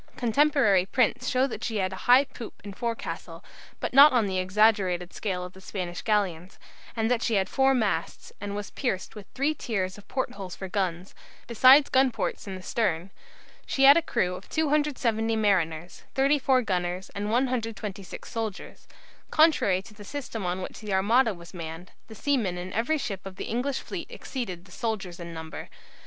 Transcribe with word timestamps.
Contemporary 0.17 0.87
prints 0.87 1.27
show 1.27 1.45
that 1.45 1.63
she 1.63 1.77
had 1.77 1.93
a 1.93 2.09
high 2.09 2.25
poop 2.25 2.59
and 2.63 2.75
forecastle, 2.75 3.45
but 3.79 3.93
not 3.93 4.11
on 4.11 4.25
the 4.25 4.39
exaggerated 4.39 5.13
scale 5.13 5.43
of 5.45 5.53
the 5.53 5.61
Spanish 5.61 6.01
galleons; 6.01 6.57
and 6.95 7.11
that 7.11 7.21
she 7.21 7.35
had 7.35 7.47
four 7.47 7.75
masts, 7.75 8.33
and 8.41 8.55
was 8.55 8.71
pierced 8.71 9.13
with 9.13 9.27
three 9.35 9.53
tiers 9.53 9.99
of 9.99 10.07
port 10.07 10.31
holes 10.31 10.55
for 10.55 10.67
guns, 10.67 11.13
besides 11.45 11.87
gun 11.87 12.09
ports 12.09 12.47
in 12.47 12.55
the 12.55 12.63
stern. 12.63 13.11
She 13.67 13.83
had 13.83 13.95
a 13.95 14.01
crew 14.01 14.33
of 14.33 14.49
270 14.49 15.35
mariners, 15.35 16.01
34 16.15 16.63
gunners, 16.63 17.11
and 17.13 17.29
126 17.29 18.27
soldiers. 18.27 18.87
Contrary 19.29 19.83
to 19.83 19.93
the 19.93 20.03
system 20.03 20.43
on 20.47 20.63
which 20.63 20.79
the 20.79 20.93
Armada 20.93 21.35
was 21.35 21.53
manned, 21.53 21.91
the 22.07 22.15
seamen 22.15 22.57
in 22.57 22.73
every 22.73 22.97
ship 22.97 23.23
of 23.23 23.35
the 23.35 23.45
English 23.45 23.79
fleet 23.81 24.07
exceeded 24.09 24.65
the 24.65 24.71
soldiers 24.71 25.19
in 25.19 25.31
number. 25.31 25.69